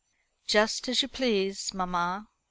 [0.47, 2.27] "Just as you please, mamma."